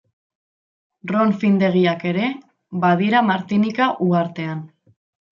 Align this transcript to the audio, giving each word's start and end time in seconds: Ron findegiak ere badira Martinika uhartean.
Ron 1.09 1.33
findegiak 1.41 2.05
ere 2.11 2.29
badira 2.85 3.21
Martinika 3.27 3.91
uhartean. 4.07 4.65